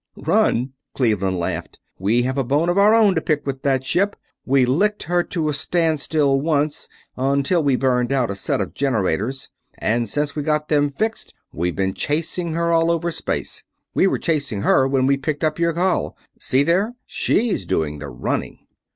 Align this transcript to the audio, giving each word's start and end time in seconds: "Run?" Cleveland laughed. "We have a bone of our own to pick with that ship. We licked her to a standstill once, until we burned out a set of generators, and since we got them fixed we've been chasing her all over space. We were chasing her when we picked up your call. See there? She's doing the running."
"Run?" 0.17 0.73
Cleveland 0.95 1.37
laughed. 1.37 1.77
"We 1.99 2.23
have 2.23 2.35
a 2.35 2.43
bone 2.43 2.69
of 2.69 2.77
our 2.79 2.91
own 2.95 3.13
to 3.13 3.21
pick 3.21 3.45
with 3.45 3.61
that 3.61 3.83
ship. 3.83 4.15
We 4.47 4.65
licked 4.65 5.03
her 5.03 5.21
to 5.25 5.47
a 5.47 5.53
standstill 5.53 6.41
once, 6.41 6.89
until 7.15 7.61
we 7.61 7.75
burned 7.75 8.11
out 8.11 8.31
a 8.31 8.35
set 8.35 8.61
of 8.61 8.73
generators, 8.73 9.49
and 9.77 10.09
since 10.09 10.35
we 10.35 10.41
got 10.41 10.69
them 10.69 10.89
fixed 10.89 11.35
we've 11.53 11.75
been 11.75 11.93
chasing 11.93 12.53
her 12.53 12.71
all 12.71 12.89
over 12.89 13.11
space. 13.11 13.63
We 13.93 14.07
were 14.07 14.17
chasing 14.17 14.63
her 14.63 14.87
when 14.87 15.05
we 15.05 15.17
picked 15.17 15.43
up 15.43 15.59
your 15.59 15.73
call. 15.73 16.17
See 16.39 16.63
there? 16.63 16.95
She's 17.05 17.67
doing 17.67 17.99
the 17.99 18.09
running." 18.09 18.65